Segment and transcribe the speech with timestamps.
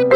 [0.00, 0.08] 皆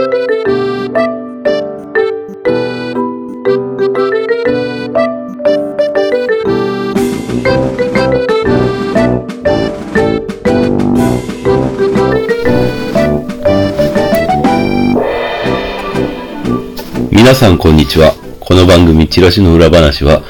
[17.34, 18.14] さんこんにちは。
[18.40, 20.22] この番組チラシの裏話は、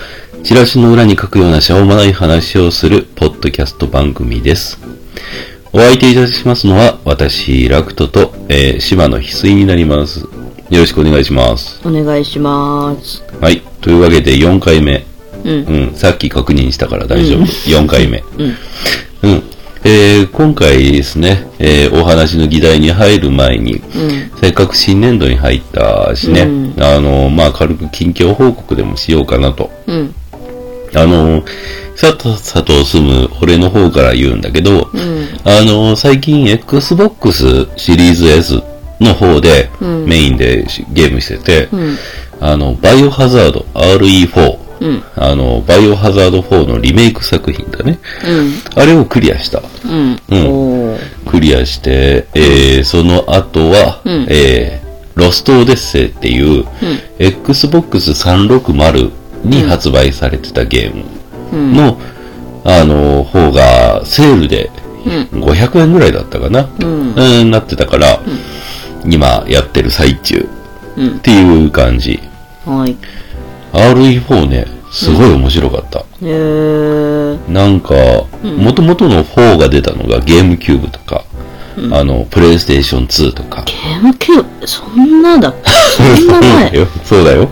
[0.43, 4.84] チラシの裏に書くようなしょうもない話をするポッドキャスト番組です。
[5.77, 10.21] お相手いたしますのは、私、ラクトと、えー、島の翡翠になります。
[10.21, 10.29] よ
[10.71, 11.81] ろしくお願いします。
[11.85, 13.25] お願いします。
[13.41, 13.61] はい。
[13.81, 15.05] というわけで4回目。
[15.43, 15.65] うん。
[15.65, 15.95] うん。
[15.97, 17.41] さっき確認したから大丈夫。
[17.69, 18.23] 4回目。
[18.39, 18.57] うん。
[19.23, 19.43] うん。
[19.83, 24.31] えー、今回ですね、えー、お話の議題に入る前に、うん。
[24.41, 29.73] せっかく新年度に入ったしね、うんあの、まあ、軽く近況報告でもしようかなと。
[29.89, 30.15] うん。
[30.95, 31.43] あの、
[31.97, 35.29] さとさと住む俺の方から言うんだけど、うん。
[35.45, 38.63] あの、最近 Xbox シリーズ S
[39.01, 41.97] の方でうんメインでしゲームしてて、うん。
[42.41, 45.03] あの、バイオハザード RE4、うん。
[45.15, 48.01] あの、バイオハザード4のリメイク作品だね。
[48.27, 48.83] うん。
[48.83, 49.63] あれをクリアした。
[49.85, 50.99] うん。
[51.27, 56.67] クリアして、えー、その後は、うんえー、ロストオデッセイっていう、
[57.21, 59.13] Xbox 360
[59.45, 61.14] に発売されてたゲーム
[61.55, 61.77] うん。
[61.77, 61.99] の、
[62.65, 64.71] あの、方が、セールで
[65.33, 65.43] うん。
[65.43, 66.69] 500円ぐらいだったかな？
[66.81, 67.15] うん。
[67.15, 68.21] うん、なってたから、
[69.07, 70.49] 今やってる最中
[70.97, 71.21] うんっ。
[71.21, 72.21] ていう感じ。
[72.65, 72.97] はい。
[73.73, 76.05] RE4 ね、すごい面白かった。
[76.23, 77.51] えー。
[77.51, 77.95] なんか、
[78.43, 81.25] 元々の4が出たのがゲームキューブとか、
[81.93, 83.63] あの、プレイステーション2とか。
[83.67, 85.53] ゲームキューブ、そんなだ。
[85.97, 86.79] そんな前。
[86.79, 86.87] よ。
[87.05, 87.49] そうだよ。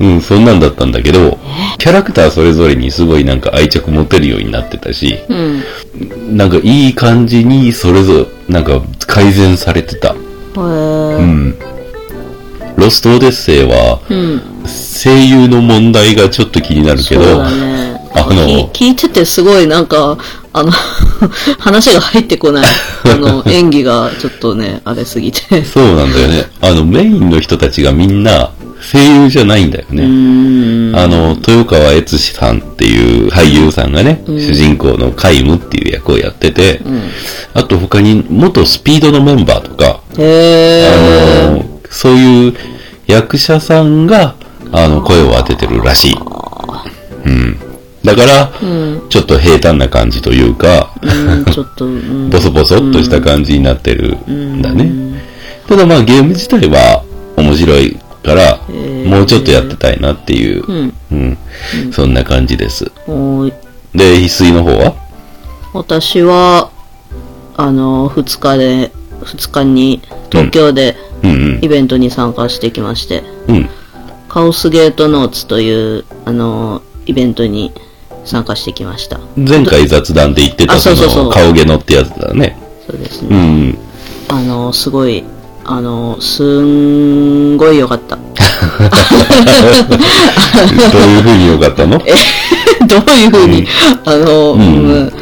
[0.00, 1.38] うん、そんなんだったんだけど、
[1.78, 6.36] キャラクターそれぞれにすごいなんか愛着持てるようになってたし、うん。
[6.36, 10.08] なんかいい感じにそれぞれ、なんか改善されてた。
[10.08, 11.16] へー。
[11.18, 11.54] うん。
[12.76, 14.42] ロストオデッセイは、うん。
[14.66, 17.82] 声優の問題がちょっと気になるけど、そうだね。
[18.14, 20.18] あの聞聞いててすごいなんか、
[20.52, 20.70] あの、
[21.58, 22.66] 話が入ってこない。
[23.04, 25.64] あの、演技がちょっとね、あれすぎて。
[25.64, 26.46] そうなんだよね。
[26.60, 28.50] あの、メインの人たちがみんな
[28.92, 30.02] 声優じゃないんだようね。
[30.94, 36.80] あの、豊川悦司さんっていう俳優さんがね、主人公のカイムっていう役をやってて、
[37.54, 40.00] あと他に元スピードのメンバーとか。
[40.14, 42.54] あの、そういう
[43.06, 44.34] 役者さんが、
[44.72, 46.16] あの、声を当ててるらしい。
[47.26, 47.71] うん。
[48.04, 49.08] だから、うん。
[49.08, 52.30] ちょっと平坦な感じというか、うん、ちょっと、うん。
[52.30, 54.92] ボソボソっとした感じになってるんだね。
[55.68, 57.04] ただまあゲーム自体は
[57.36, 60.94] 面白いから、ーもうちょっとやってたいなっていう、うん。
[61.12, 61.38] うん、
[61.92, 62.84] そんな感じです。
[63.94, 64.94] で、翡翠の方は？
[65.72, 66.70] 私は、
[67.56, 68.92] あの、二日で、
[69.24, 73.22] 二日に東京でうんイベントに参加してきまして。
[74.28, 77.72] カオスゲートノーツという、あの、イベントに
[78.24, 79.20] 参加してきました。
[79.36, 82.56] 前回雑談で言ってたあその顔毛のってやつだね。
[82.86, 83.28] そうですね。
[83.30, 83.78] うん。
[84.28, 85.24] あの、すごい、
[85.64, 88.16] あの、すんごい良かった。
[88.18, 88.22] ど
[90.98, 91.98] ういう風に良かったの？
[91.98, 93.66] どういう風に、
[94.04, 94.62] あの、んう
[95.04, 95.12] ん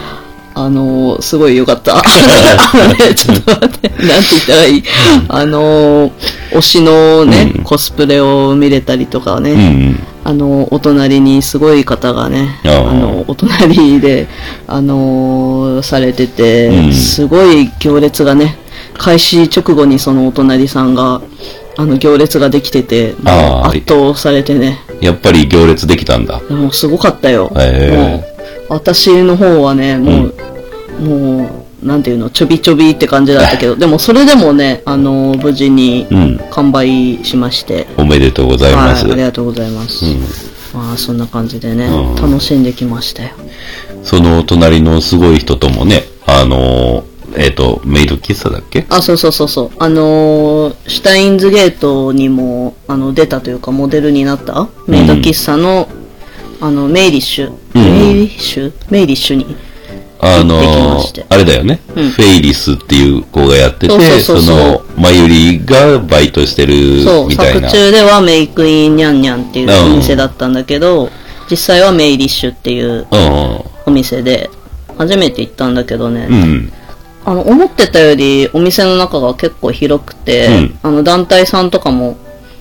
[0.54, 1.98] あの、すごい良かった。
[1.98, 2.02] あ
[2.74, 4.82] のね、ちょっと待って、なんて言ったらいい？
[5.28, 6.10] あの、
[6.52, 9.98] 推しのね、コスプレを見れたりとかね、うん。
[10.22, 14.28] あの、お隣にすごい方がね、あの、お隣で、
[14.66, 16.92] あの、されてて、うん。
[16.92, 18.58] すごい行列がね、
[18.94, 21.22] 開始直後にそのお隣さんが、
[21.76, 26.40] あの、行列ができてて、圧倒されてね、やっぱり行列できたんだ。
[26.50, 27.50] もうすごかったよ。
[27.56, 27.96] へえ。
[27.96, 28.24] もう
[28.74, 31.48] 私の方はね、もう、もう、
[31.82, 36.40] なんていうの、ちょびちょびって感じだったけど、 でもそれでもね、あの、無事にうん。
[36.50, 39.04] 完売しまして、おめでとうございます。
[39.04, 40.04] はい、ありがとうございます。
[40.74, 43.30] まあ、そんな感じでね、うん楽しんできましたよ。
[44.04, 48.84] その隣のすごい人ともね、あのー、えっ、と、メイド喫茶だっけ？
[48.88, 49.70] あ、そうそうそうそう。
[49.78, 55.88] あのーシュタインズゲートにも、あの、出たというか、モデルになった、メイド喫茶の、
[56.60, 58.72] あの、メイリッシュ、うんメイリッシュ？
[58.90, 59.56] メイリッシュに、
[60.22, 61.00] あの
[61.30, 67.70] あれだよね、うんフェイリスっていう子がやってて、そうそうそうそうの、まゆりがバイトしてるそう、みたいな。
[67.70, 71.10] 作中ではメイクインニャンニャンっていうお店だったんだけど、
[71.50, 74.50] 実際はメイリッシュっていううんお店で、
[74.98, 76.34] 初めて行ったんだけどね、うん。
[76.34, 76.72] うん。
[77.24, 82.18] あの、思ってたよりお店の中が結構広くて、うんあの、団体さんとかも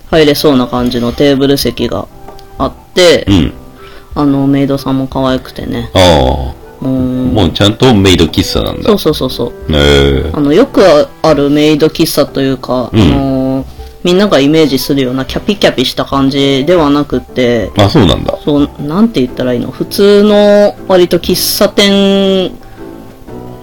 [0.10, 2.08] 入れそうな感じのテーブル席が
[2.58, 3.54] あって、うん。
[4.16, 6.60] あの、メイドさんも可愛くてね、ああ。
[6.82, 7.19] うん。
[7.30, 8.84] もうちゃんとメイド喫茶なんだ。
[8.84, 9.54] そうそうそうそう。
[9.72, 10.82] ええあの、よく
[11.22, 13.66] あるメイド喫茶というか、うんあの、
[14.04, 18.38] みんながイメージするようなキャピキャピした感じではなくって、あ、そうなんだ。
[18.44, 19.72] そう、なんて言ったらいいの？
[19.72, 22.52] 普通の割と喫茶店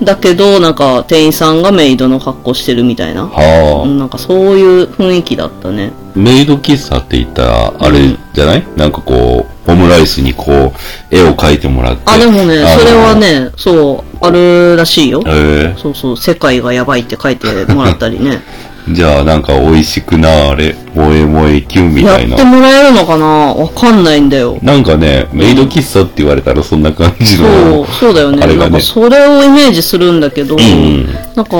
[0.02, 3.26] だけど、なんか店員さんがメイドの格好してるみたいな。
[3.26, 3.88] はあ。
[3.88, 5.92] うんなんかそういう雰囲気だったね。
[6.14, 10.72] メイド喫茶って言ったら、あれじゃない、なんかこう、オムライスにこ
[11.12, 12.02] う、絵を描いてもらって。
[12.06, 13.14] あ、でもね、それは。
[13.14, 15.22] ね、そう、あるらしいよ。
[15.26, 18.42] えそうそう、世界がやばいって書いてもらったりね。
[18.88, 22.36] えじゃあなんか美味しくなあれ、萌え萌えキュンみたいな。
[22.36, 23.26] やってもらえるのかな？
[23.26, 24.58] わかんないんだよ。
[24.62, 27.82] なんかね、メイド喫茶って言われたら そんな感じその。
[27.82, 28.38] う、そうだよね。
[28.42, 31.50] あれがねなんかそれをイメージするんだけど、んなんか、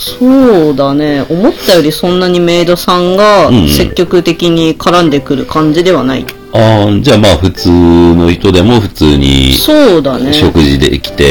[0.00, 6.24] そうだね、思ったよりそんなにメイドさんがうん積極的に絡んでくる感じではない。
[6.52, 10.32] ああ、じゃあまあ普通の人でも普通にそうだね。
[10.32, 11.24] 食事で来て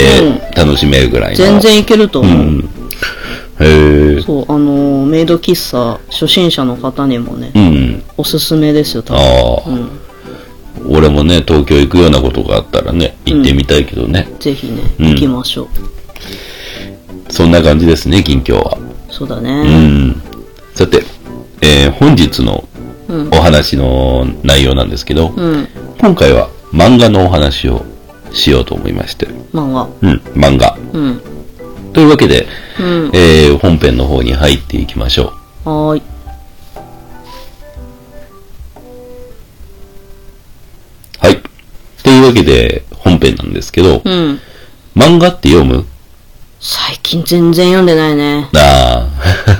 [0.55, 1.37] 楽しめるぐらいの。
[1.37, 2.37] 全然いけるとう思う。
[2.37, 2.69] ん。
[3.59, 4.21] へえ。
[4.21, 8.03] そう、あのーメイド喫茶、初心者の方にもね、うん。
[8.17, 9.73] おすすめですよ、多あ分。
[9.73, 9.77] あ、
[10.85, 10.95] うん。
[10.95, 14.27] 俺もね、東京行くようなことがあったらね、行ってみたいけどね。
[14.39, 15.67] ぜひね、うん行きましょう。
[17.33, 18.77] そんな感じですね、近況は。
[19.09, 19.63] そうだうね。
[20.07, 20.21] ん。
[20.75, 21.03] さて、
[21.61, 22.63] えー本日の
[23.09, 23.29] うん。
[23.31, 25.67] お話の内容なんですけど、うん。
[25.99, 27.85] 今回は漫画のお話を
[28.33, 29.27] しようと思いまして。
[29.53, 29.87] 漫画。
[30.01, 30.77] うん、漫画。
[30.93, 31.21] うん。
[31.93, 32.45] というわけで、
[32.79, 33.11] うん。
[33.13, 35.33] えー本編の方に入っていきましょ
[35.65, 35.69] う。
[35.69, 36.01] はーい。
[41.19, 41.41] はい。
[42.03, 44.39] というわけで、本編なんですけど、うん。
[44.95, 45.85] 漫画って読む？
[46.59, 48.49] 最近全然読んでないね。
[48.55, 49.07] あ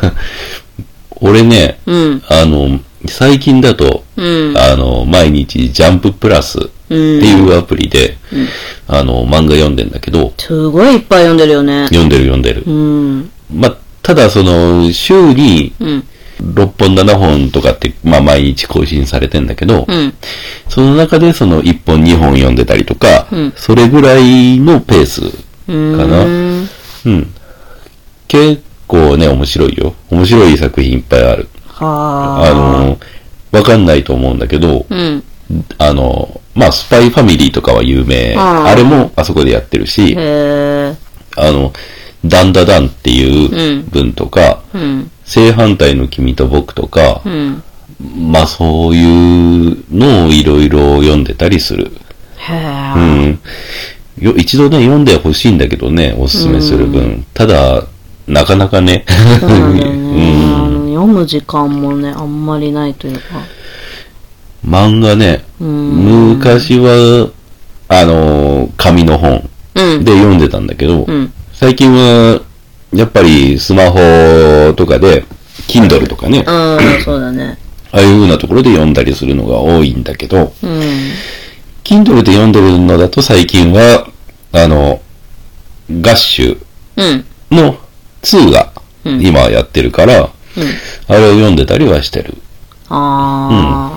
[0.04, 0.14] あ。
[1.22, 2.24] 俺ね、うん。
[2.28, 4.58] あの、最近だと、うん。
[4.58, 7.24] あの、毎日ジャンププラスってうん。
[7.24, 8.18] いうアプリで、
[8.88, 11.88] あの、漫画読んでんだけど、すごいいっぱい読んでるよね。
[11.88, 12.72] 読んでる読んでるう。
[12.72, 13.32] ん。
[13.54, 16.08] まあ、ただその、週にうん。
[16.40, 20.14] 6本7本とかって、まあ毎日更新されてんだけど、うん。
[20.70, 25.22] その中でその1本2本読んでたりとか、うんそれぐらいのペース。
[25.68, 25.98] うん。
[25.98, 27.34] かなうん。
[28.28, 29.96] 結構ね、面白いよ。
[30.10, 31.50] 面白い作品いっぱいある。
[31.68, 31.86] は
[32.44, 32.52] あ。
[32.52, 33.00] あの、
[33.52, 35.24] わかんないと思うんだけど、うん。
[35.78, 38.36] あの、まあ、スパイファミリーとかは有名。
[38.36, 40.18] あれもあそこでやってるし。
[40.18, 41.72] あの、
[42.26, 45.12] ダンダダンっていう文とか、うん。
[45.24, 47.64] 正反対の君と僕とかう、ん。
[48.32, 51.92] まあそういうのをいろいろ読んでたりする。
[52.38, 53.28] へうえ。
[53.30, 53.40] ん。
[54.20, 57.24] よ一度ね、読んでほしいんだけどね、おすすめする分。
[57.36, 57.84] ただ、
[58.28, 59.06] なかなかね、
[60.90, 63.22] 読む時間もね、あんまりないというか。
[64.68, 66.36] 漫画ね、うん。
[66.36, 67.30] 昔は、
[67.88, 70.04] あの、紙の本うん。
[70.04, 71.32] で読んでたんだけど、うん。
[71.54, 72.42] 最近は、
[72.94, 75.24] やっぱりスマホとかで、
[75.68, 77.58] Kindle とかね、あうん、そうだね。
[77.92, 80.82] あいうようなところで読んだりするのが多いんだけど、うん。
[81.84, 84.08] Kindle で読んでるのだと最近は、
[84.52, 85.02] あの、
[85.90, 86.58] ガッシュ
[86.98, 87.26] うん。
[87.50, 87.78] の
[88.24, 88.74] 2が
[89.06, 90.30] うん今やってるから、うん。
[91.08, 92.34] あれを読んでたりはしてる。
[92.90, 93.92] あで、あ。
[93.94, 93.97] う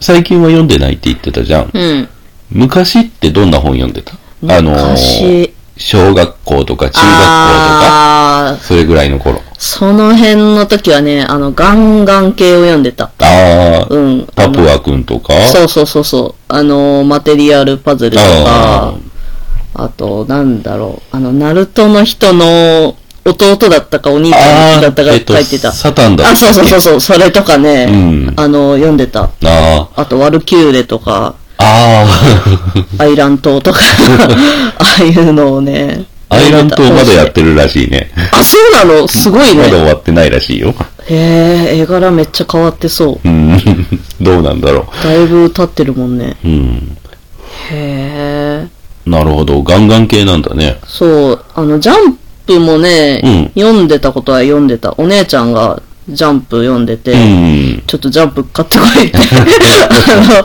[0.00, 1.70] 最近は読んでないって言ってたじゃん。
[1.72, 2.08] うん。
[2.50, 4.14] 昔ってどんな本読んでた？
[4.48, 9.40] あの昔、小学校とか中学校とか、それぐらいの頃。
[9.58, 13.04] その辺の時はね、あの、ガンガン系を読んでた。
[13.04, 14.26] ああ、うん。
[14.36, 15.32] パプア君とか？
[15.48, 16.34] そうそうそうそう。
[16.48, 18.94] あの、マテリアルパズルとあ
[19.74, 21.16] か、あと、なんだろう。
[21.16, 25.72] あの、ナルトの人の弟だったかお兄ちゃんだったかえっと書いてた。
[25.72, 27.00] サタンだあ、そうそうそうそう。
[27.00, 29.30] それとかね、うんあの、読んでた。
[29.44, 32.04] ああと、ワルキューレとか、あ、
[32.98, 33.80] あ アイラン島とか、
[34.78, 36.04] ああいうのをね。
[36.28, 37.54] あ、アイラン島まだやってる。
[37.54, 38.10] るらしいね。
[38.32, 39.08] あ、そうなの？
[39.08, 39.62] すごいね。
[39.62, 40.74] まだ終わってないらしいよ。
[41.08, 43.28] へえ、絵柄めっちゃ変わってそう。
[43.28, 43.58] うん、
[44.20, 46.36] どうなんだろだいぶ経ってるもんね。
[46.44, 46.48] う。
[46.48, 46.96] うん。
[47.70, 48.66] へえ。
[49.06, 49.62] なるほど。
[49.62, 50.78] ガンガン系なんだね。
[50.86, 54.94] そう、あの、ジャンプもね、うん読んでたことは読んでた。
[54.98, 57.82] お姉ちゃんがジャンプ読んでて、うん。
[57.86, 60.44] ちょっとジャンプ買ってこいって、 あ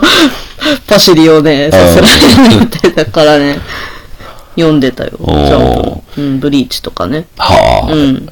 [0.86, 3.60] パシリをね、させられてたからね、
[4.56, 5.10] 読んでたよ。
[5.10, 6.20] ジおーャンプ。
[6.20, 7.26] うん、ブリーチとかね。
[7.38, 7.92] はあ。
[7.92, 8.28] うん。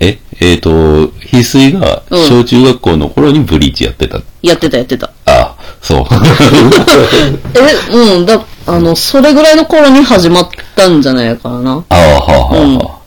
[0.00, 4.18] え、えっ、と、翡翠がうん小中学校の頃にブリーチやってた？
[4.40, 5.10] やってたやってた。
[5.26, 6.04] あ、そう。
[7.92, 11.84] え、うん、だ、あの、それぐらいの頃に始まったんじゃないかな。
[11.90, 12.99] ああ、はあ、はあ、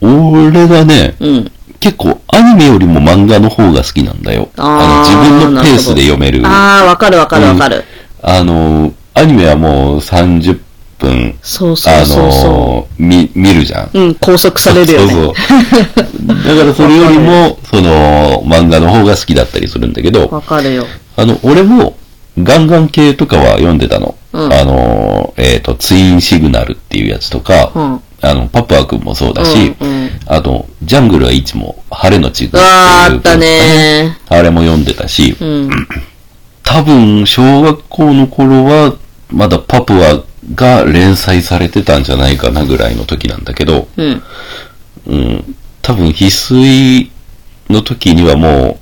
[0.00, 1.52] 俺がね、うん。
[1.80, 4.50] 結構アニメよりも漫画の方が好きなんだよ。
[4.56, 6.46] あーの自分のペースで読める。
[6.46, 7.84] あああ、わかるわかるわかる。
[8.22, 10.60] の、アニメはもう30
[10.98, 13.90] 分、そうそうあそうそのーみ、見るじゃん。
[13.94, 13.98] う。
[13.98, 15.12] うん、拘束されるよね。
[15.12, 15.34] そうそう。
[16.28, 20.86] だからそれよりも、その、漫画の方が好きだったりするんだけど、わかるよ。
[21.16, 21.96] あの、俺も、
[22.42, 24.14] ガンガン系とかは読んでたの。
[24.32, 35.70] うんあの、えっ、と、ツインシグナルっていうやつとか、うんあの、パプア君もそうだし、うんうんあと、ジャングルはいつも晴れのちぐうわー、あったねあれも読んでたし、うん。
[36.62, 38.94] 多分、小学校の頃は、
[39.28, 40.22] まだパプア
[40.54, 44.22] が連載されてたんじゃないかなぐらいの時なんだけど、うん。
[45.06, 47.10] うん、多分、翡翠
[47.68, 48.79] の時にはもう、パ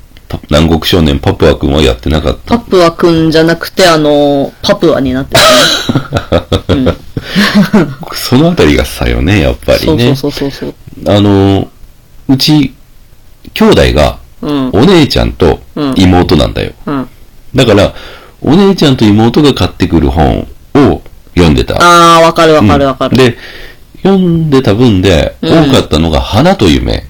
[0.50, 5.36] 南国少年パプア君はやってなかったパプアくんじゃなくて、あの、パプアになって
[6.68, 6.94] るね。
[8.14, 10.14] そのあたりがさよね、やっぱりね。
[10.14, 11.16] そうそうそうそう。
[11.16, 11.68] あの、
[12.28, 12.74] うち、
[13.54, 14.70] 兄弟が、うん。
[14.72, 15.60] お姉ちゃんと
[15.96, 16.72] 妹なんだよ。
[16.86, 17.08] うん。
[17.54, 17.94] だから、
[18.40, 21.02] お姉ちゃんと妹が買ってくる本を
[21.34, 21.76] 読んでた。
[21.78, 23.16] あー、わかるわかるわかる。
[23.16, 23.36] で、
[24.02, 27.04] 読んでた分で、うん多かったのが、花と夢。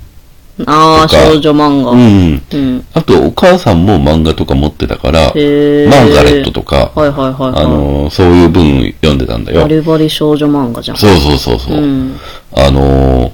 [0.67, 1.91] あー、とか少女漫画。
[1.93, 2.77] ううん。
[2.77, 2.87] ん。
[2.95, 5.21] あと、お母さんも漫画とか持ってたから。
[5.21, 7.65] マーガレットとか、はいはいはいはい。
[7.65, 9.69] あの、そういう文読んでたんだよバ。
[9.69, 10.97] リバリ少女漫画じゃん。
[10.97, 11.77] そうそうそうそう。
[11.77, 12.17] うん。
[12.55, 13.33] あの、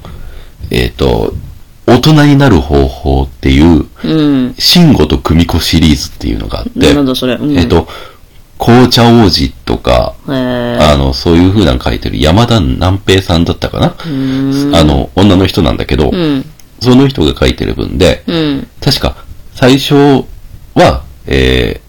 [0.70, 1.32] えっ、と、
[1.86, 4.54] 大人になる方法っていう、うん。
[4.58, 7.34] 慎吾と久美子シリーズっていうのがあって、なんだそれ。
[7.34, 7.86] うん、えっ、と、
[8.58, 10.14] 紅茶王子とか。
[10.26, 13.94] あの、そういう風なの書いてる山田南平さんだったかな。
[14.78, 16.44] あの、女の人なんだけど、うん。
[16.84, 18.68] その人が書いてる文で、うん。
[18.80, 19.16] 確か、
[19.54, 19.94] 最初
[20.74, 21.80] は、え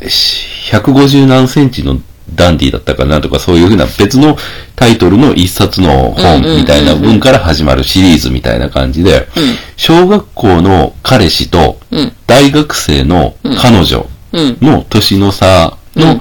[0.00, 1.98] ー、し150何センチの
[2.34, 4.36] ダンディだったかなとか、そういう風な別の
[4.76, 9.28] タイトルの一冊の本みたいな文から始まるシリーズみたいな感じで、
[9.76, 12.12] 小学校の彼氏とうん。
[12.26, 14.58] 大学生の彼女うん。
[14.60, 16.20] の年の差の、うん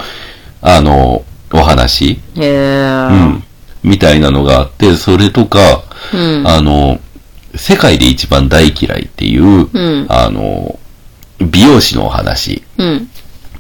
[0.66, 2.20] あの、お話。
[2.36, 3.44] うん、
[3.84, 5.84] みたいなのがあって、それとか、
[6.14, 6.48] うん。
[6.48, 7.00] あの、
[7.56, 10.80] 世界で一番大嫌いっていう、うんあの、
[11.40, 13.10] 美容師のお話うん。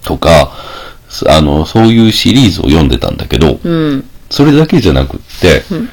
[0.04, 0.52] とか、
[1.10, 4.10] すあの、そういうシリーズを読んでたんだけど、うん。
[4.30, 5.90] それだけじゃなくって、ん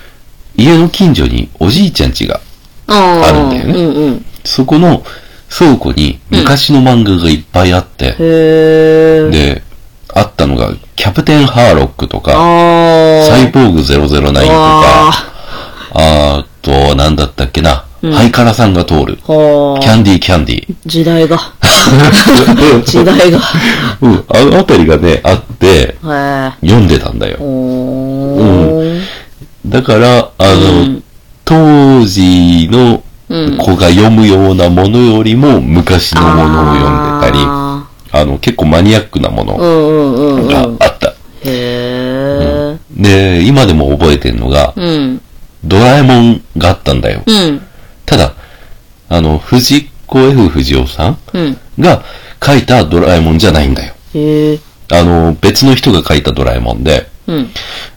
[0.57, 2.40] 家の近所におじいちゃん家が、
[2.87, 4.25] あるんだよねうんうん。
[4.45, 5.04] そこの
[5.50, 8.12] 倉庫に昔の漫画がいっぱいあって。
[9.30, 9.62] で、
[10.14, 12.33] あったのが、キャプテンハーロックとか。
[12.33, 15.12] サイボーグ009とわか、
[15.95, 19.16] あと、なんだったっけな、ハイカラさんが通る。
[19.16, 20.75] キャンディーキャンディー。
[20.87, 21.38] 時代が。
[22.85, 23.38] 時代が。
[24.00, 25.97] うん、あのあたりがね、あって。
[26.62, 27.37] 読んでたんだよ。
[27.40, 29.02] おー。
[29.66, 31.02] だから、あの、うん
[31.50, 40.49] 当時のうん子が読むようなものよりも昔のものを読んでたり、ああの、結構マニアックなものーうんうんうんうん。
[40.49, 41.12] があった。
[41.45, 43.02] へー。
[43.02, 45.21] で、今でも覚えてるのが、うん。
[45.64, 47.23] ドラえもんがあったんだよ。
[47.26, 47.61] うん。
[48.11, 48.35] ただ、
[49.09, 51.59] あの、藤子 F 不二雄さんうん。
[51.79, 52.02] が
[52.45, 53.95] 書いたドラえもんじゃないんだよ。
[54.14, 54.61] へー。
[54.93, 57.50] あの、別の人が書いたドラえもんで、うん。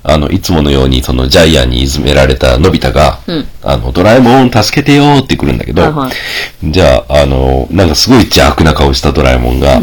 [0.03, 9.82] あの、いつものようにそのジャイアンにいじめられたのび太が、うんあの、ドラえもん助けてよーって来るんだけど、はいはいじゃあ、あの、なんかすごい邪悪な顔したドラえもんが、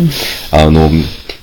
[0.52, 0.88] あの、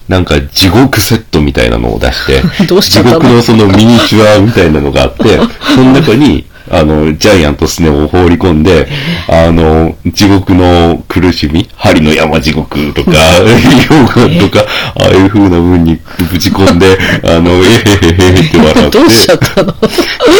[0.08, 5.38] なんか地獄セットみたいなのを出して、 地獄のそのミニチュアみたいなのがあって、
[5.76, 8.88] その中に、あの、ジャイアンとスネ夫を放り込んで、
[9.28, 13.12] あの、地獄の苦しみ、針の山地獄とか、
[13.88, 16.00] 溶岩とか、ああいう風な文に
[16.32, 19.00] ぶち込んで、 あの、えへへへへって笑って。
[19.00, 19.74] どうしちゃったの？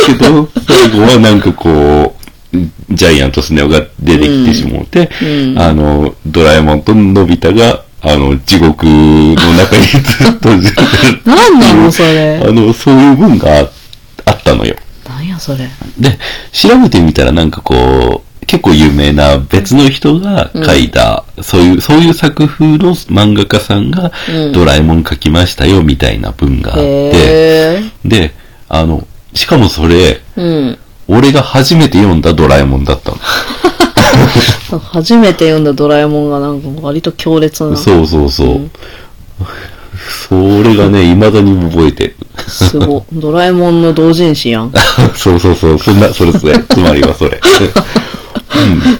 [0.06, 2.16] けど、最後はなんかこ
[2.54, 2.58] う、
[2.92, 9.98] ジャイアンとスネ夫が出てきてしもうて、うんあの、ドラえもんとのび太が、あの、地獄の中にず
[10.30, 10.50] っと、
[11.30, 12.42] なんなのそれ？
[12.44, 12.52] あ。
[12.52, 13.70] の、そういう文があ
[14.26, 14.76] あったのよ。
[15.18, 15.68] なんやそれ。
[16.00, 16.20] で、
[16.52, 28.34] 調べてみたらなんかこう、結構有名な別の人が書いた、そういう、そういう作風の漫画家さんが、うんドラえもん書きましたよ、みたいな文があって、へで、
[28.70, 30.42] あの、しかもそれ、ー。
[30.42, 30.78] うん。
[31.10, 33.18] 俺が初めて読んだドラえもんだったの。
[34.80, 37.76] 初めて読んだドラえもんがなんか割と強烈な。
[37.76, 38.70] そうそうそう。
[40.10, 42.16] それがね、未だに覚えてる。
[42.48, 43.04] すごい。
[43.14, 44.72] ドラえもんの同人誌やん。
[45.16, 46.58] そうそうそう、そんな、それそれ。
[46.70, 47.40] つまりはそれ。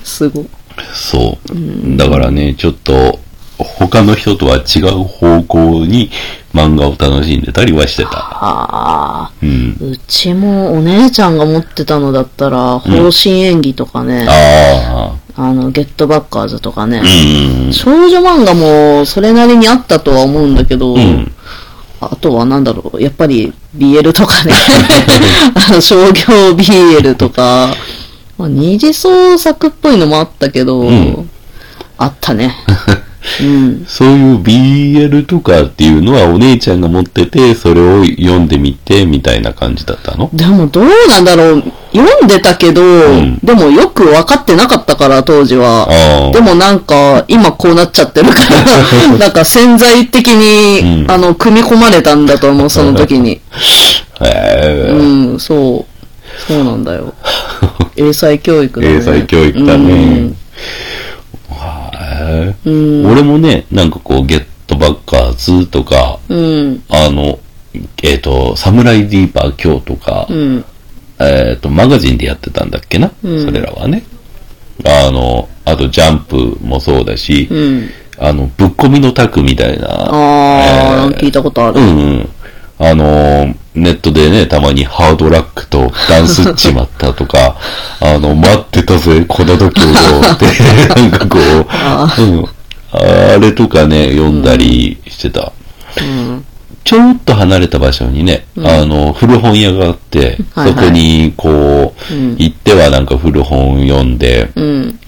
[0.04, 0.46] すごい。
[0.94, 1.98] そう。
[1.98, 3.20] だからね、ちょっと、
[3.58, 6.12] 他の人とは違う方向に
[6.54, 8.10] 漫画を楽しんでたりはしてた。
[8.12, 9.32] ああ。
[9.42, 9.78] うん。
[9.80, 15.27] うちもお姉ちゃんが持ってたのだったら、方針演技とかね、ああ。
[15.40, 17.02] あの、ゲットバッカーズとかね、
[17.66, 17.74] うん。
[17.74, 21.32] 少女漫画もそれなりにあったとは思うんだけど、うん。
[22.02, 24.54] あとはなんだろう、やっぱり BL とかね、
[25.54, 27.72] あの商業 BL とか、
[28.38, 31.30] まあ、二次創作っぽいのもあったけど、ん
[31.98, 32.56] あったね。
[33.42, 33.86] うん。
[33.88, 40.30] そういう BL とかっていうのはお姉ちゃんが持ってて、それを読んでみて、みたいな感じだったの？
[40.34, 46.32] でもどうなんだろう、読んでたけど、んでもよく分かってなかったから、当時は。
[46.34, 53.42] でもなんか、今こうなっちゃってるから、 なんか潜在的に、うんあの、組み込まれたんだと思う、 その時に。
[54.22, 55.98] へーうん、そう。
[56.48, 57.14] そうなんだよ。
[57.96, 58.96] 英才教育だね。
[58.96, 59.92] 英才教育だね。
[59.92, 60.38] うん。
[62.66, 63.06] うん。
[63.12, 66.84] 俺もね、なんかこう、ゲットバッカーズとか、うん。
[66.90, 67.40] あの、
[68.04, 70.66] えっ、と、サムライディーパー今日とか、うん。
[71.20, 74.04] えっ、と、マガジンでやってたんだっけな、うんそれらはね。
[74.86, 77.90] あの、あとジャンプもそうだし、うん。
[78.20, 81.80] あの、ぶっ込みのタクみたいな、あー、えー聞いたことある。
[81.80, 82.30] うんうん。
[82.80, 87.56] あのーネットでね、たまにハードラックとダンスっちまったとか、
[88.02, 90.46] あの、待ってたぜ、この時をって、
[90.96, 92.46] なんかこう、うん。
[92.92, 95.52] あれとかね、読んだりしてた。
[96.02, 96.46] うん。
[96.84, 105.00] ちょっと離れた場所にね、あの、古本屋があって、はいはいそこに、こう、うん行ってはなんか古本読んで、うん。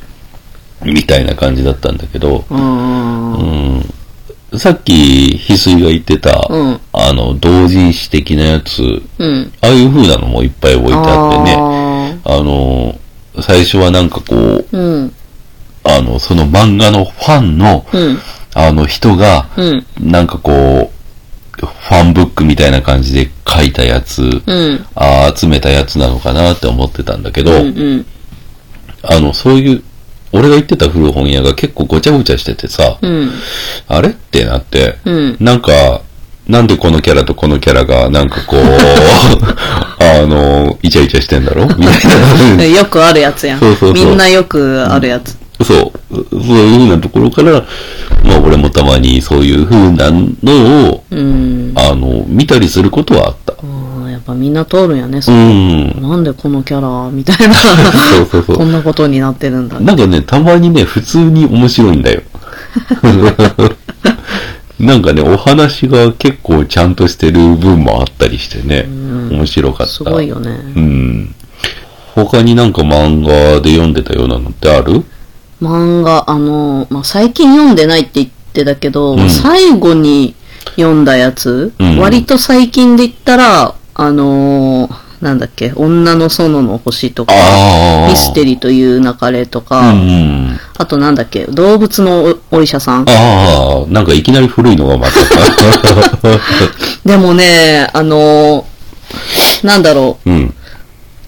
[0.83, 3.93] みたいな感じだったんだけど、うん。
[4.51, 8.81] うんさっき、翡翠が言ってた、うんあの、同人誌的なやつ、
[9.19, 9.51] うん。
[9.61, 12.99] ああいう風なのもいっぱい置いてあってね、ああの、
[13.41, 15.13] 最初はなんかこう、ーうん。
[15.83, 18.19] あの、その漫画のファンの、うん。
[18.55, 19.85] あの人が、うん。
[19.99, 24.25] なんかこう、ファンブックみたいな感じで書いたやつ、う
[24.73, 24.85] ん。
[24.95, 27.67] あー集めたやつなのかなって思ってたんだけど、うん。
[27.77, 28.05] うん。
[29.03, 29.83] あの、そういう、
[30.31, 33.31] 俺が行ってた古本屋が結構ごちゃごちゃしててさ、うん。
[33.87, 35.37] あれってなって、うん。
[35.39, 36.01] なんか、
[36.47, 38.59] なんでこのキャラとこのキャラが、なんかこう、
[40.01, 41.67] あの、イチャイチャしてんだろ？
[41.67, 42.63] みたいな。
[42.65, 43.59] よくあるやつやん。
[43.59, 45.37] そうそうそうみんなよくあるやつ。
[45.63, 46.15] そう。
[46.15, 47.63] そういう風なところから、
[48.23, 51.73] まあ俺もたまにそういう風なのを、うん。
[51.75, 53.53] あの、見たりすることはあった。
[54.19, 55.19] っぱみんな通るんやね。
[55.19, 56.01] うそん。
[56.01, 57.53] なんでこのキャラみたいな。
[57.55, 59.79] そうそうそうこんなことになってるんだ。
[59.79, 62.21] なんかね、たまにね、普通に面白いんだよ。
[64.79, 68.83] なんかね、お話が結構ちゃんとしてる分もあったりしてね、
[69.29, 69.93] 面白かった。
[69.93, 70.51] すごいよね。
[70.75, 71.35] うん。
[72.15, 75.03] 他になんか漫画で読んでたようなのってある？
[75.61, 80.35] 漫画、あの、まあ、最近読んでないって言ってたけど、うん最後に
[80.77, 87.33] 読んだやつ、うん割と最近で言ったら、あのーなんだっけ、女の園の星とか。
[88.09, 90.57] ミステリという流れとか、うん。
[90.77, 93.05] あとなんだっけ、動物のおお医者さん。
[93.09, 95.11] ああ、なんかいきなり古いのがまた。
[97.03, 100.55] でもね、あのーなんだろう、うん。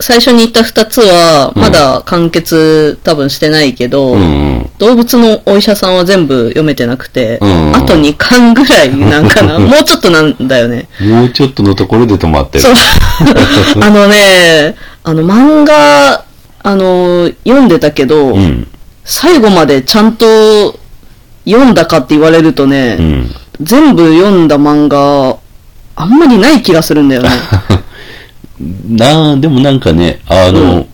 [0.01, 4.69] 最初に言った二つは、まだ完結多分してないけど、うん。
[4.77, 9.57] 動物のお医者さんは全部読めてなくて、うんあと2巻ぐらいなんかな。
[9.59, 10.87] もうちょっとなんだよね。
[10.99, 12.63] もうちょっとのところで止まってる。
[12.63, 12.73] そう。
[13.83, 16.25] あのね、あの漫画、
[16.63, 18.67] あの、読んでたけど、うん。
[19.03, 20.79] 最後までちゃんと
[21.45, 23.35] 読んだかって言われるとね、うん。
[23.61, 25.37] 全部読んだ漫画、
[25.95, 27.29] あんまりない気がするんだよね。
[28.89, 30.87] なあ、でもなんかね、あの、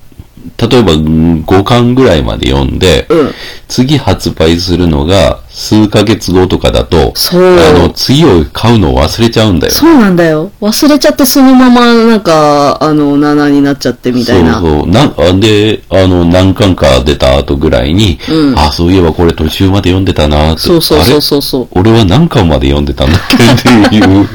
[0.58, 3.32] 例えばうん5巻ぐらいまで読んで、うん。
[3.67, 9.73] 次発売するのが数ヶ月後とかだと、そうあの、次を買うのを忘れちゃうんだよ。
[9.73, 10.51] そうなんだよ。
[10.62, 14.60] 忘れちゃってそのままなんか、あの、7になっちゃってみたいな。
[14.60, 14.88] そうそう。
[14.88, 20.62] な、あで、あの、何巻か出た後ぐらいに、うんあ、そういえばこれ途中まで読んでたなって。
[20.62, 21.67] そうそうそうそうそう。
[21.71, 24.27] 俺は何巻まで読んでたんだっけっていう。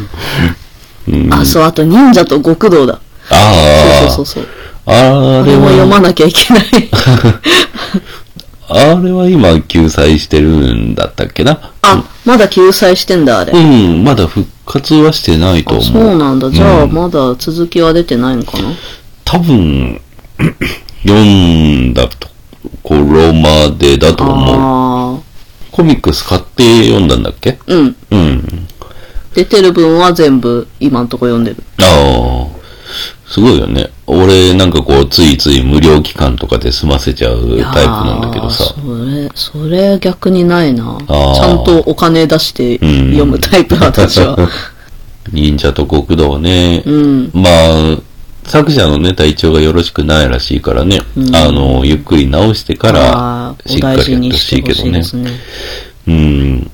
[1.08, 3.00] うん、あ、そう、あと忍者と極道だ。
[3.32, 4.10] ああ。
[4.14, 4.48] そうそうそうそう。
[4.84, 6.64] あれこれも読は、まなきゃいけない。
[8.74, 11.58] あれは今救済してるんだったっけな？
[11.82, 13.52] あ、まだ救済してんだ、あれ。
[13.52, 15.92] うん、まだ復活はしてないとあ思う。
[15.92, 16.50] そうなんだ。
[16.50, 18.70] じゃあ、うんまだ続きは出てないのかな？
[19.24, 20.00] 多分、
[21.04, 22.28] 読んだと
[22.82, 24.56] ころまでだと思う。
[24.56, 25.18] あ
[25.70, 27.58] コミックス買って読んだんだっけ？
[27.60, 27.72] あ。
[27.72, 27.96] うん。
[28.10, 28.68] うん。
[29.34, 31.62] 出てる分は全部今んとこ読んでる。
[31.78, 32.51] ああ。
[33.32, 33.88] すごいよね。
[34.06, 38.62] 俺なんかこう、ついつい無料期間とかで済ませちゃうタイプなんだけどさ。
[38.64, 38.74] そ
[39.06, 40.98] れ、それ逆にないな。
[41.08, 44.36] ちゃんとお金出して読むタイプ、私は。
[45.32, 46.82] 忍者と極道ね。
[46.84, 47.30] うん。
[47.32, 47.98] まあ、
[48.44, 51.00] 作者のね、体調がよろしくないらしいからね。
[51.32, 55.00] あの、ゆっくり直してかあら、しっかりやってほにしいけどね。
[55.00, 55.30] ね。
[56.06, 56.70] うん。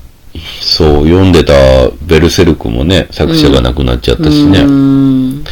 [0.59, 1.53] そう、読んでた
[2.01, 4.59] ベルセルクもね、作者が亡くなっちゃったしね。
[4.59, 5.43] うん。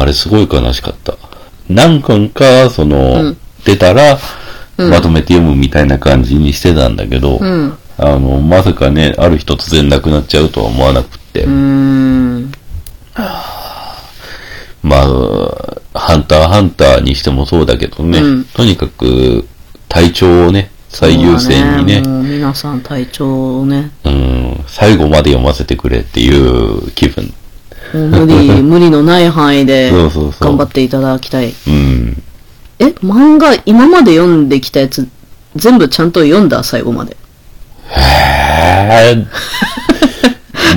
[0.00, 1.16] あれすごい悲しかった。
[1.68, 4.18] 何巻か、その、うん出たら、
[4.78, 7.76] まとめて読むみたいな感じにしてたんだけど、うん。
[7.98, 11.44] あの、まさかね、ある日突然亡くなっちゃうとは思わなくって。
[11.44, 12.52] うん。
[14.82, 19.46] まあ、ハンターハンターにしてもそうだけどね、うんとにかく
[19.88, 27.34] 体調をね、最優先にね、もう皆さん体調をね、うん、最後まで読ませてくれっていう気分。
[27.92, 31.54] 無理、無理のない範囲でそうそうそう頑張っていただきたい。
[31.66, 32.22] うん。
[32.78, 35.08] え、漫画今まで読んできたやつ、
[35.56, 37.16] 全部ちゃんと読んだ最後まで。
[37.90, 39.26] へー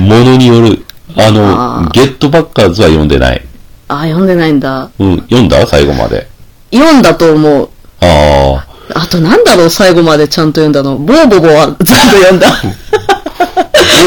[0.00, 0.84] ものによる。
[1.16, 3.44] あの、あーゲットバッカーズは読んでない。
[3.88, 4.88] あ、読んでないんだ。
[4.98, 5.66] うん、読んだ？
[5.66, 6.26] 最後まで。
[6.72, 7.68] 読んだと思う。
[8.00, 9.00] ああ。
[9.02, 10.96] あとなんだろう、最後までちゃんと読んだの。
[10.96, 11.84] ボーボボは全部
[12.18, 12.48] 読んだ。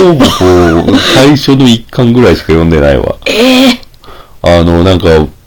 [0.01, 0.19] どうも
[0.85, 3.15] こう、最初の一巻ぐらいしか読んでないわ。
[3.27, 3.81] ええ
[4.41, 5.05] あの、なんか、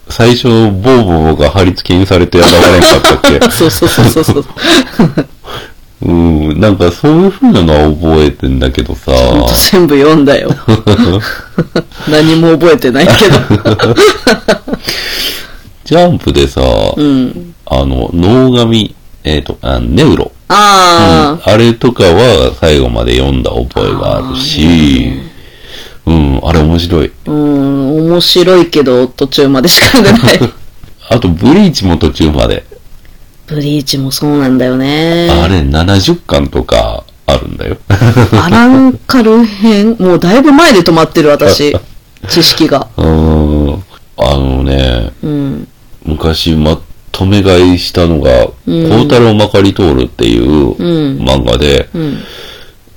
[0.08, 3.40] 最初、ボーボーが貼り付けにされて現れんかったっけ？
[3.50, 4.44] そうそうそうそうそう。
[6.00, 9.10] うん、なんかそういう風なのは覚えてんだけどさ。
[9.12, 10.48] ほんと全部読んだよ。
[12.08, 13.94] 何も覚えてないけど。
[15.84, 16.60] ジャンプでさ、
[16.96, 17.54] うん。
[17.66, 20.30] あの、脳紙、えっ、とあ、ネウロ。
[20.48, 25.12] ああ、あれとかは最後まで読んだ覚えがあるし、
[26.06, 27.12] うん、あれ面白い。
[27.26, 30.40] うん、面白いけど途中までしか読んでない。
[31.10, 32.64] あと、ブリーチも途中まで。
[33.46, 35.30] ブリーチもそうなんだよね。
[35.30, 37.78] あれ70巻とかあるんだよ。
[38.42, 39.96] アランカル編？
[39.98, 41.74] もうだいぶ前で止まってる私。
[42.28, 42.88] 知識が。
[42.96, 43.82] うん。
[44.18, 45.68] あのね、うん。
[46.04, 46.78] 昔ま
[47.12, 52.18] とめ買いしたのが、うん孝太郎まかり通るっていううん漫画で、うん。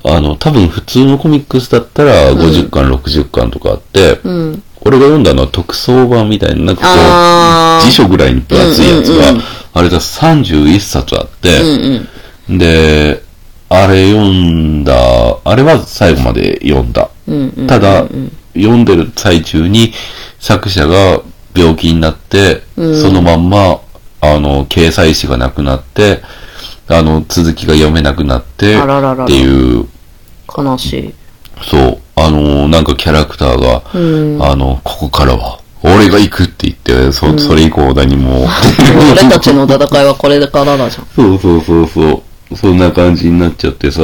[0.04, 4.63] あの、多分普通のコミックスだったら50巻、60巻とかあって、うん。
[4.84, 9.43] 俺が読んだのは特装版みたいな、なんかこう、辞書ぐらいに分厚いやつが、うんうんうん
[9.74, 12.08] あれが31冊あって、うん
[12.50, 12.58] うん。
[12.58, 13.24] で、
[13.69, 14.93] あれ読んだ、
[15.45, 17.10] あれは最後まで読んだ。
[17.28, 17.67] うんうん。
[17.67, 18.06] ただ、
[18.54, 19.93] 読んでる最中に
[20.39, 21.21] 作者が
[21.56, 23.80] 病気になって、うんそのまんま、
[24.22, 26.22] あの、掲載誌がなくなって、
[26.88, 29.88] あの、続きが読めなくなって、あららららっていう、
[30.56, 31.14] 悲しい。
[31.64, 34.44] そう、あの、なんかキャラクターが、うん。
[34.44, 38.46] あの、ここからは、俺が行くって言って、そ、それ以降何も、
[39.12, 41.08] 俺たちの戦いはこれからだじゃん。
[41.16, 44.02] そうそうそうそう、そんな感じになっちゃってさ。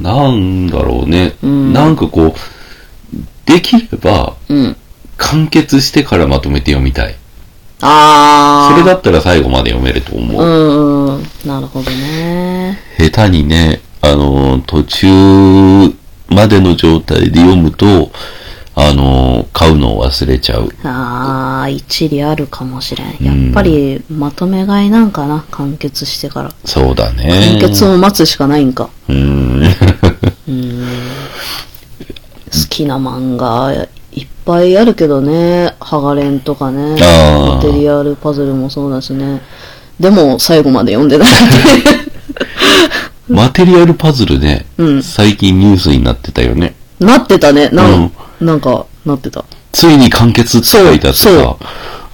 [0.00, 4.76] なんだろうね、んなんかこう、できれば、うん。
[5.16, 7.14] 完結してからまとめて読みたい。
[7.80, 8.76] あー。
[8.76, 10.42] それだったら最後まで読めると思う。
[10.42, 11.22] うんうん。
[11.44, 12.78] なるほどね。
[12.98, 15.06] 下手にね、あの、途中
[16.28, 18.10] までの状態で読むと、
[18.76, 20.68] あの、買うのを忘れちゃう。
[20.82, 26.52] あー、一理あるかもしれんやっぱり、まとめ買いなんかな、完結してから。
[26.64, 27.58] そうだね。
[27.60, 28.90] 完結を待つしかないんか。
[29.08, 29.62] うん。
[30.48, 30.88] うん。
[32.46, 35.74] 好きな漫画、いっぱいあるけどね。
[35.80, 36.92] ハガレンとかね。
[36.92, 39.42] マテリアルパズルもそうだしね。
[39.98, 41.28] でも、最後まで読んでない。
[43.28, 46.74] マテリアルパズルね、うん最近ニュースになってたよね。
[47.00, 47.70] なってたね。
[47.70, 49.44] なん,、なんか、なってた。
[49.72, 51.56] ついに完結って書いてあってそうさ、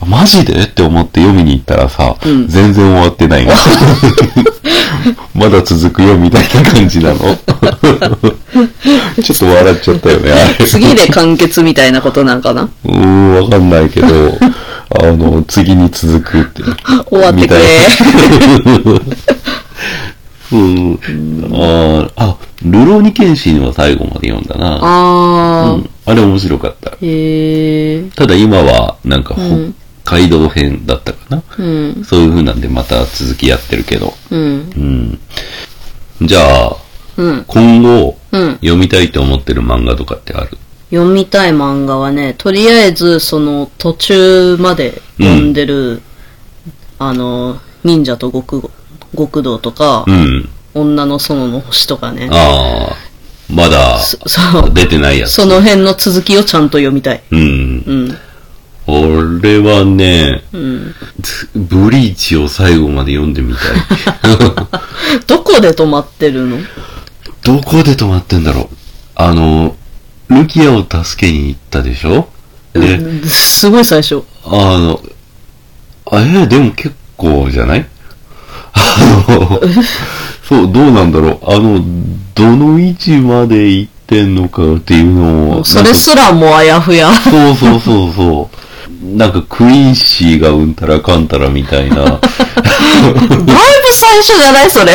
[0.07, 0.65] マジで？
[0.65, 3.53] って思って読みに行ったらさ、うん全然終わってないの。
[5.35, 7.19] まだ続くよみたいな感じなの。
[7.19, 10.67] ちょっと笑っちゃったよね、あれ。
[10.67, 12.63] 次で完結みたいなことなんかな？
[12.63, 14.11] うーん、わかんないけど、あ
[15.13, 16.63] の、次に続くって。
[17.11, 17.61] 終わってくれ。
[20.53, 20.99] うん。
[21.53, 24.79] あーあ、ルローニケンシンは最後まで読んだな。
[24.83, 25.77] あー。
[25.77, 26.91] うんあれ面白かった。
[26.91, 28.11] へー。
[28.15, 31.43] ただ今は、なんかうん北海道編だったかな。
[31.59, 32.05] うん。
[32.05, 34.15] そういう風なんでまた続きやってるけど。
[34.31, 35.19] うん。
[36.21, 36.27] うん。
[36.27, 36.77] じゃあ、
[37.17, 37.45] うん。
[37.47, 38.53] 今後、うん。
[38.55, 40.59] 読みたいと思ってる漫画とかってある？
[40.91, 46.03] 読みたい漫画はね、とりあえず、その、途中まで読んでる、
[46.99, 48.71] あの、忍者と極
[49.17, 50.49] 極道とか、うん。
[50.75, 52.29] 女の園の星とかね。
[52.33, 52.97] ああ、
[53.53, 53.99] まだ。
[54.73, 55.33] 出てないやつ。
[55.33, 57.23] その辺の続きをちゃんと読みたい。
[57.31, 57.41] うん。
[57.41, 58.19] うん。
[58.87, 60.95] 俺はね、うん。
[61.55, 63.65] ブリーチを最後まで読んでみたい。
[65.27, 66.59] どこで止まってるの？
[67.43, 68.69] どこで止まってんだろう
[69.15, 69.77] あの、
[70.29, 72.29] ルキアを助けに行ったでしょ？
[72.73, 74.23] で、うんすごい最初。
[74.45, 75.01] あの、
[76.11, 77.87] あえーでも結構じゃない？
[78.73, 79.61] あの、
[80.49, 81.39] そう、どうなんだろう。
[81.45, 81.81] あの、
[82.35, 85.65] どの位置まで行ってんのかっていうのを。
[85.65, 87.13] それすらもあやふや。
[87.15, 88.57] そうそうそうそう。
[89.03, 91.97] なんかクイーンシーがうんたらかんたらみたいな。
[91.97, 92.21] だいぶ
[93.93, 94.93] 最初じゃないそれ。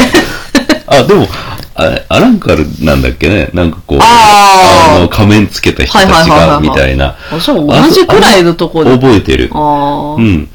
[0.87, 1.27] あ、でも、
[1.73, 7.17] あれ、アランカルなんだっけねなんかこう、あーの、仮面つけた人たちが、みたいな。
[7.31, 8.91] あ、そう、同じくらいのとこで。
[8.91, 9.49] 覚えてる。
[9.53, 10.49] うん。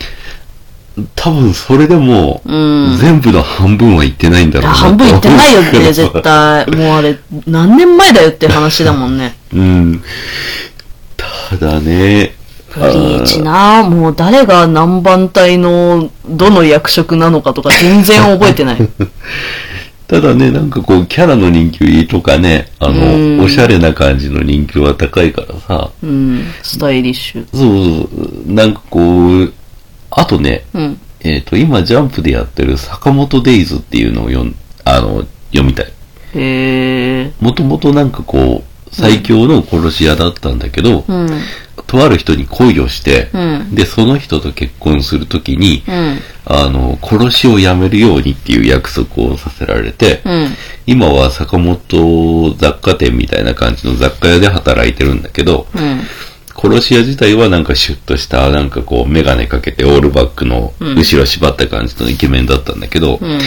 [1.17, 2.57] 多分それでも、う
[2.95, 4.75] ん全部の半分は行ってないんだろうな。
[4.75, 6.67] 半分いってないよね、絶対。
[6.67, 6.77] 対。
[6.77, 9.37] もうあれ、何年前だよって話だもんね。
[9.53, 10.03] うん。
[11.17, 12.35] ただね、
[12.75, 18.79] ブリーチなもう誰が何番隊のどの役職なのかとか全然覚えてない。
[20.07, 27.47] ただね、なんかこう、キャラの人気とかね、あうんの、おしゃれな感じの人気は高いからさ、うん、スタイリッシュ。
[27.53, 29.01] そうそう、なんかこ
[29.45, 29.53] う、
[30.11, 31.01] あとね、うん。
[31.21, 34.55] えっ、と、今、ジャンプでやってる坂本デイズっていうのを読ん、
[34.85, 35.87] あの、読みたい。
[35.87, 37.33] へえ。
[37.41, 41.29] もともとなんかこう、最強の殺し屋だったんだけど、うん。
[41.91, 43.75] とある人に恋をして、うん。
[43.75, 46.19] で、その人と結婚するときに、うん。
[46.45, 50.49] あの、殺しをやめるようにっていう約束をさせられて、うん。
[50.87, 56.01] 今は坂本雑貨店みたいな感じの雑貨屋で働いてるんだけど、うん。
[56.55, 63.41] 殺し屋自体はなんかシュッとした、なんかこう、メガネかけてオールバックの後ろ縛った感じのイケメンだったんだけど、うん。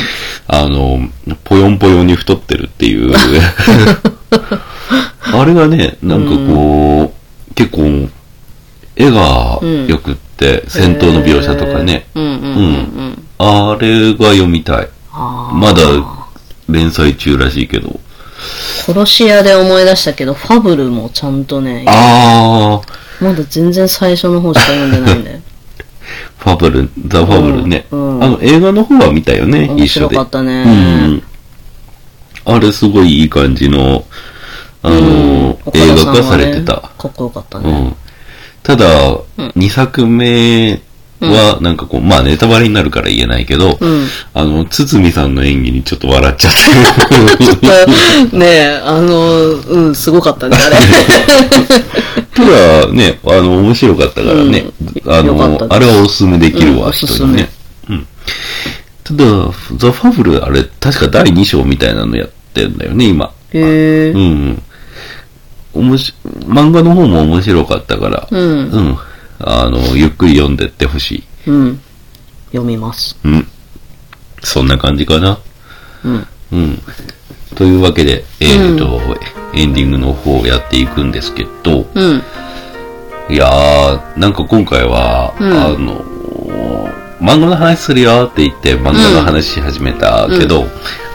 [0.48, 1.00] あの、
[1.46, 3.14] ぽよんぽよんに太ってるっていう。
[5.22, 7.14] あれがね、なんかこ
[7.50, 8.10] う、結構、
[8.96, 13.28] 絵が良くって、戦闘の描写とかね、うん。
[13.40, 14.90] あれが読みたい。
[15.12, 15.56] ああ。
[15.56, 15.82] まだ
[16.70, 18.00] 連載中らしいけど。
[18.86, 25.40] 殺し屋で思い出したけど、ファブルもちゃんとね、あー、まだ全然最初の方しか読んでないんだよ。
[26.40, 27.86] ファブル、ザ・ファブルね。
[27.92, 30.10] うんうんあの、映画の方は見たよね、面一緒で。
[30.10, 30.64] 白かったね。
[30.64, 31.24] うん。
[32.46, 34.04] あれすごいいい感じの、
[34.82, 36.74] あの、うん映画化されてた。
[36.74, 37.96] かっこよかったね。
[38.70, 38.78] うん。
[38.78, 40.82] ただ、2作目
[41.20, 44.08] は、なんかこう、まあネタバレになるから言えないけど、うん。
[44.34, 48.38] あの、堤さんの演技にちょっと笑っちゃって。
[48.38, 50.76] ねえ、あの、うん、すごかったね、あれ。
[52.34, 54.66] ただね、あの、面白かったからね。
[55.06, 57.50] あのうんよかった、ですあれはおすすめできるわ、うんおすすめ人にね。
[57.90, 58.08] うん。
[59.04, 59.26] ただ、
[59.78, 63.32] ザ・ファブル、あれ、確か第2章みたいなのやってんだよね、今。
[63.52, 64.20] へえうん。
[64.20, 64.64] うん。
[65.74, 66.14] おもし、
[66.46, 68.70] 漫画の方も面白かったから、うん。
[68.70, 68.98] うん。
[69.40, 71.50] あの、ゆっくり読んでってほしい。
[71.50, 71.82] うん。
[72.52, 73.18] 読みます。
[73.24, 73.48] うん。
[74.44, 75.40] そんな感じかな。
[76.04, 76.28] うん。
[76.52, 76.82] うん。
[77.56, 79.00] というわけで、えっ、と、
[79.54, 82.22] エンディングの方をやっていくんですけど、うん。
[83.30, 86.06] いやー、なんか今回は、うんあの、
[87.20, 90.66] 漫画の話するよって言って漫画の話し始めたけど、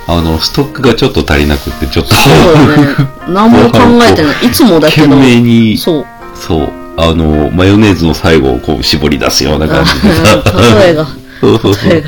[0.09, 3.09] あの、ストックがちょっと足りなくって、ちょっと、そうだね。
[3.29, 3.79] 何も考
[4.11, 4.47] えてない。
[4.47, 5.16] いつもだけ懸ど。
[5.16, 6.07] 命に、そう。
[6.35, 11.07] そう、あの、マヨネーズの最後をこう絞り出すような感じで例えが。
[11.40, 12.05] そうそうそう。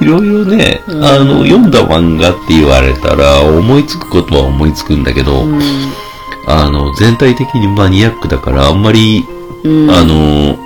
[0.00, 5.60] いろいろね、あの、読んだ漫画って言われたら、思いつくことは思いつくんだけど、うん。
[6.48, 9.24] あの、全体的にマニアックだから、あんまり、
[9.62, 9.90] うん。
[9.90, 10.58] あの、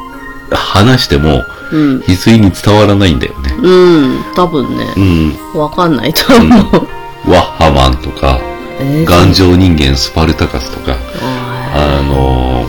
[0.50, 1.98] 話しても、うん。
[2.00, 3.54] 翡翠に伝わらないんだよね。
[3.62, 4.24] うん。
[4.34, 5.58] 多分ねう、ん。
[5.60, 7.30] わかんないと思う。
[7.30, 8.38] ワッハマンとか、
[8.80, 12.64] えー頑丈人間スパルタカスとか、ああの、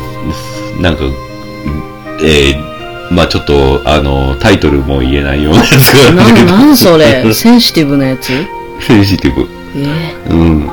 [0.82, 1.04] なんか、
[2.24, 2.72] えー
[3.14, 7.26] まあちょっと、あの、タイトルも言えないようなやつーがあるけど、な、なんそれ？
[7.34, 8.32] センシティブなやつ？
[8.80, 9.48] センシティブ。
[9.76, 10.70] えうん。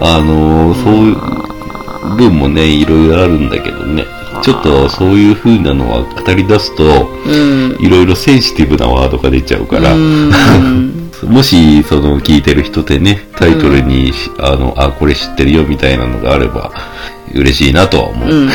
[0.00, 4.04] あのーそういう分もね、いろいろあるんだけどね。
[4.42, 7.08] ちょっとそういう風なのは語り出すと。
[7.80, 10.30] いろいろセンシティブなワードが出ちゃうから、うん。
[11.24, 16.70] もし、その、聞いてる人でね、タイトルにし、あの、あ、これ知ってるよみたいなのがあれば、
[17.34, 18.28] 嬉しいなとは思う。
[18.28, 18.50] うん。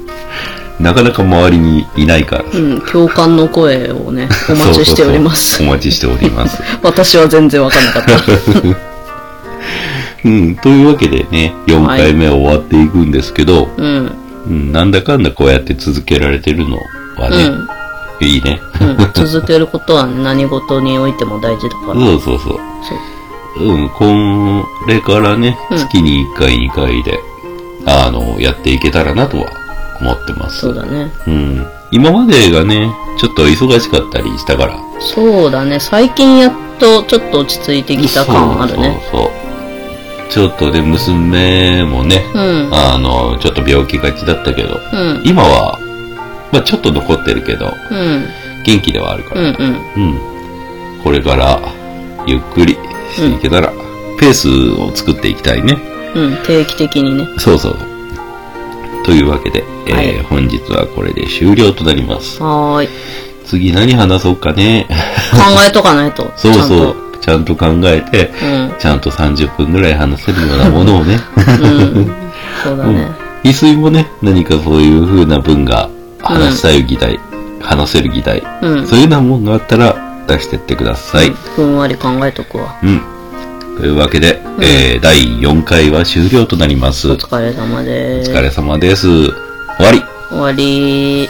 [0.80, 2.44] なかなか周りにいないから。
[2.52, 2.80] うん。
[2.80, 5.56] 共感の声をね、 お待ちしております。
[5.56, 6.62] そうそうそうお待ちしております。
[6.82, 8.12] 私は全然わかんなかった。
[10.24, 14.12] うん、というわけでね、4回目終わっていくんですけど、うん。
[14.46, 16.76] うん、なんだかんだこうやって続けられてるの
[17.16, 18.60] はね、いいね。
[18.80, 18.96] うん。
[19.26, 21.94] 続けることは何事においても大事だから。
[22.00, 22.58] そうそうそう。
[23.58, 23.64] そう。
[23.64, 24.04] うん、こ
[24.88, 27.18] れからね、うん月に1回2回で、
[27.86, 29.46] あの、やっていけたらなとは
[30.00, 30.60] 思ってます。
[30.60, 31.12] そうだね。
[31.26, 31.66] うん。
[31.90, 34.78] 今までがね、ちょっと忙しかったりしたから。
[35.00, 35.78] そうだね。
[35.78, 39.00] 最近やっとちょっと落ち着いてきた感あるね。
[39.10, 39.41] そうそうそう。
[40.32, 42.70] ちょっとで、娘もね、うん。
[42.72, 45.22] あの、ちょっと病気がちだったけど、うん。
[45.24, 45.78] 今は、
[46.50, 48.24] まあちょっと残ってるけど、うん。
[48.64, 49.76] 元気ではあるから、うんうん。
[49.96, 51.02] うん。
[51.04, 51.60] これから、
[52.26, 52.78] ゆっくり
[53.14, 53.72] していけたら、
[54.18, 55.76] ペースを作っていきたいね。
[56.14, 57.26] うん、定期的にね。
[57.38, 57.76] そうそう。
[59.04, 62.42] というわけで、えーはい本日はこれで終了となります。
[62.42, 62.88] はーい。
[63.44, 64.86] 次何話そうかね。
[65.32, 66.32] 考えとかないと。
[66.38, 67.11] そうそちう。
[67.32, 68.78] ちゃんと考えて、ゃんと。
[68.78, 71.16] ちゃんと30分ぐらい話せるようなものをね。
[71.62, 71.98] うん。
[71.98, 72.14] うん。
[72.62, 73.10] そうだね。
[73.42, 75.88] 翡翠もね、何かそういう風な文が
[76.20, 77.18] 話したい議題、
[77.60, 78.86] 話せる議題、うん。
[78.86, 79.96] そういうようなもんがあったら
[80.28, 81.30] 出してってください。
[81.30, 82.78] ふんわり考えとくわ。
[82.82, 83.00] うん。
[83.78, 87.08] というわけで、えー、第4回は終了となります。
[87.08, 88.30] おお疲れ様です。
[88.30, 89.06] 疲れ様です。
[89.06, 89.32] 終
[89.78, 90.02] わり。
[90.28, 91.28] 終わり